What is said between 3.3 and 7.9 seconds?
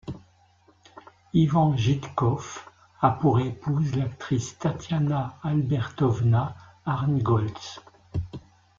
épouse l'actrice Tatiana Albertovna Arntgolts.